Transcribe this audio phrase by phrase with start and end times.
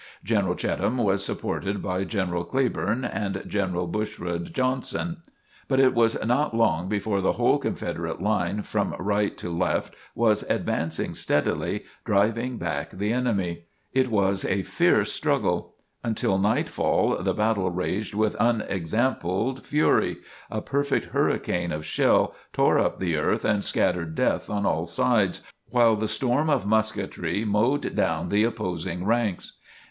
[0.23, 5.17] General Cheatham was supported by General Cleburne and General Bushrod Johnson,
[5.67, 10.41] but it was not long before the whole Confederate line from right to left was
[10.49, 13.65] advancing steadily, driving back the enemy.
[13.93, 15.75] It was a fierce struggle.
[16.03, 20.17] Until nightfall the battle raged with unexampled fury,
[20.49, 25.43] a perfect hurricane of shell tore up the earth and scattered death on all sides,
[25.69, 29.59] while the storm of musketry mowed down the opposing ranks.